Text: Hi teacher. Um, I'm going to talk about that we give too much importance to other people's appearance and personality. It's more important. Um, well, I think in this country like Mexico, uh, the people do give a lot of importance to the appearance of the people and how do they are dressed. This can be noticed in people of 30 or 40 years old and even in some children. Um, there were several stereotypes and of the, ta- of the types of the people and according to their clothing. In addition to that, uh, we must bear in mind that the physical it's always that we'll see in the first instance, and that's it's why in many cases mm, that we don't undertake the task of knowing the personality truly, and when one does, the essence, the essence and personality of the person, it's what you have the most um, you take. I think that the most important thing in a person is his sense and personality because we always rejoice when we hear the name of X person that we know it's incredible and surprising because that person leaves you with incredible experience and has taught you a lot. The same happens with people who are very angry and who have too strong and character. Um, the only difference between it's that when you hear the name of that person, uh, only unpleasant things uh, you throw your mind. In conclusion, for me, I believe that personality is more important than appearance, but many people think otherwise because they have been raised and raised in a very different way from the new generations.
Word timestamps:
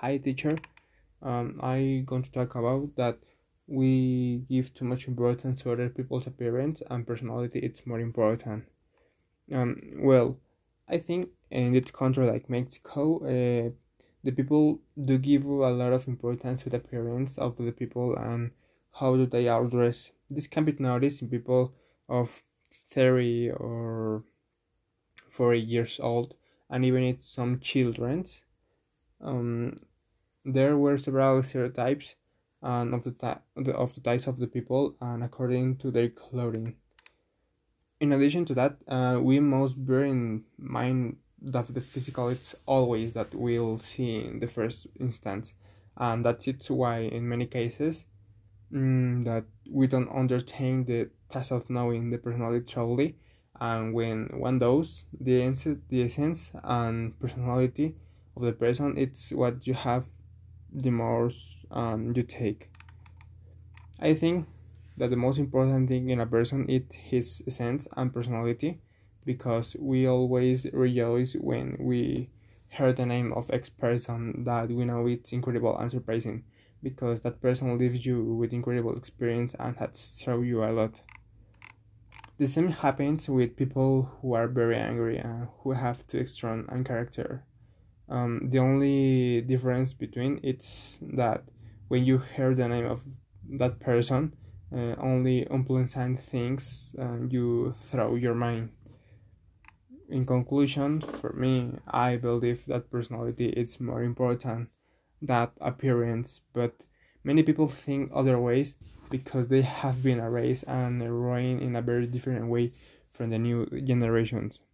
Hi 0.00 0.18
teacher. 0.18 0.56
Um, 1.22 1.56
I'm 1.62 2.04
going 2.04 2.24
to 2.24 2.32
talk 2.32 2.56
about 2.56 2.96
that 2.96 3.18
we 3.68 4.44
give 4.48 4.74
too 4.74 4.84
much 4.84 5.06
importance 5.06 5.62
to 5.62 5.70
other 5.70 5.88
people's 5.88 6.26
appearance 6.26 6.82
and 6.90 7.06
personality. 7.06 7.60
It's 7.60 7.86
more 7.86 8.00
important. 8.00 8.64
Um, 9.52 9.76
well, 9.98 10.36
I 10.88 10.98
think 10.98 11.28
in 11.48 11.72
this 11.72 11.92
country 11.92 12.26
like 12.26 12.50
Mexico, 12.50 13.18
uh, 13.18 13.70
the 14.24 14.32
people 14.32 14.80
do 15.02 15.16
give 15.16 15.44
a 15.44 15.70
lot 15.70 15.92
of 15.92 16.08
importance 16.08 16.62
to 16.62 16.70
the 16.70 16.78
appearance 16.78 17.38
of 17.38 17.56
the 17.56 17.70
people 17.70 18.16
and 18.16 18.50
how 18.94 19.14
do 19.16 19.26
they 19.26 19.46
are 19.46 19.64
dressed. 19.64 20.10
This 20.28 20.48
can 20.48 20.64
be 20.64 20.74
noticed 20.76 21.22
in 21.22 21.28
people 21.28 21.72
of 22.08 22.42
30 22.90 23.52
or 23.52 24.24
40 25.30 25.60
years 25.60 26.00
old 26.02 26.34
and 26.68 26.84
even 26.84 27.04
in 27.04 27.20
some 27.20 27.60
children. 27.60 28.26
Um, 29.24 29.80
there 30.44 30.76
were 30.76 30.98
several 30.98 31.42
stereotypes 31.42 32.14
and 32.62 32.94
of 32.94 33.02
the, 33.04 33.10
ta- 33.10 33.40
of 33.56 33.94
the 33.94 34.00
types 34.00 34.26
of 34.26 34.38
the 34.38 34.46
people 34.46 34.94
and 35.00 35.24
according 35.24 35.76
to 35.76 35.90
their 35.90 36.10
clothing. 36.10 36.76
In 38.00 38.12
addition 38.12 38.44
to 38.46 38.54
that, 38.54 38.76
uh, 38.86 39.18
we 39.20 39.40
must 39.40 39.84
bear 39.84 40.04
in 40.04 40.44
mind 40.58 41.16
that 41.40 41.72
the 41.72 41.80
physical 41.80 42.28
it's 42.28 42.54
always 42.66 43.12
that 43.12 43.34
we'll 43.34 43.78
see 43.78 44.16
in 44.16 44.40
the 44.40 44.46
first 44.46 44.86
instance, 44.98 45.52
and 45.96 46.24
that's 46.24 46.48
it's 46.48 46.70
why 46.70 47.00
in 47.00 47.28
many 47.28 47.46
cases 47.46 48.06
mm, 48.72 49.24
that 49.24 49.44
we 49.70 49.86
don't 49.86 50.08
undertake 50.08 50.86
the 50.86 51.10
task 51.28 51.52
of 51.52 51.70
knowing 51.70 52.10
the 52.10 52.18
personality 52.18 52.64
truly, 52.66 53.16
and 53.60 53.94
when 53.94 54.26
one 54.34 54.58
does, 54.58 55.04
the 55.18 55.42
essence, 55.42 55.80
the 55.88 56.02
essence 56.02 56.50
and 56.62 57.18
personality 57.20 57.94
of 58.36 58.42
the 58.42 58.52
person, 58.52 58.96
it's 58.96 59.30
what 59.30 59.66
you 59.66 59.74
have 59.74 60.06
the 60.72 60.90
most 60.90 61.58
um, 61.70 62.12
you 62.14 62.22
take. 62.22 62.70
I 64.00 64.14
think 64.14 64.46
that 64.96 65.10
the 65.10 65.16
most 65.16 65.38
important 65.38 65.88
thing 65.88 66.10
in 66.10 66.20
a 66.20 66.26
person 66.26 66.68
is 66.68 66.82
his 66.92 67.42
sense 67.48 67.88
and 67.96 68.12
personality 68.12 68.80
because 69.24 69.76
we 69.78 70.06
always 70.06 70.66
rejoice 70.72 71.34
when 71.34 71.76
we 71.78 72.30
hear 72.68 72.92
the 72.92 73.06
name 73.06 73.32
of 73.32 73.50
X 73.50 73.68
person 73.68 74.44
that 74.44 74.68
we 74.68 74.84
know 74.84 75.06
it's 75.06 75.32
incredible 75.32 75.76
and 75.78 75.90
surprising 75.90 76.44
because 76.82 77.20
that 77.20 77.40
person 77.40 77.78
leaves 77.78 78.04
you 78.04 78.22
with 78.22 78.52
incredible 78.52 78.96
experience 78.96 79.54
and 79.58 79.76
has 79.76 80.20
taught 80.22 80.42
you 80.42 80.62
a 80.62 80.70
lot. 80.70 81.00
The 82.36 82.46
same 82.46 82.68
happens 82.68 83.28
with 83.28 83.56
people 83.56 84.10
who 84.20 84.34
are 84.34 84.48
very 84.48 84.76
angry 84.76 85.18
and 85.18 85.48
who 85.60 85.72
have 85.72 86.06
too 86.06 86.26
strong 86.26 86.66
and 86.68 86.84
character. 86.84 87.44
Um, 88.08 88.50
the 88.50 88.58
only 88.58 89.40
difference 89.40 89.94
between 89.94 90.40
it's 90.42 90.98
that 91.00 91.44
when 91.88 92.04
you 92.04 92.18
hear 92.18 92.54
the 92.54 92.68
name 92.68 92.86
of 92.86 93.04
that 93.58 93.80
person, 93.80 94.34
uh, 94.74 94.94
only 94.98 95.46
unpleasant 95.50 96.20
things 96.20 96.92
uh, 96.98 97.18
you 97.28 97.74
throw 97.78 98.16
your 98.16 98.34
mind. 98.34 98.70
In 100.08 100.26
conclusion, 100.26 101.00
for 101.00 101.32
me, 101.32 101.78
I 101.86 102.16
believe 102.16 102.66
that 102.66 102.90
personality 102.90 103.48
is 103.48 103.80
more 103.80 104.02
important 104.02 104.68
than 105.22 105.48
appearance, 105.60 106.40
but 106.52 106.84
many 107.22 107.42
people 107.42 107.68
think 107.68 108.10
otherwise 108.14 108.76
because 109.10 109.48
they 109.48 109.62
have 109.62 110.02
been 110.02 110.20
raised 110.20 110.64
and 110.66 111.00
raised 111.02 111.62
in 111.62 111.76
a 111.76 111.82
very 111.82 112.06
different 112.06 112.48
way 112.48 112.70
from 113.08 113.30
the 113.30 113.38
new 113.38 113.66
generations. 113.84 114.58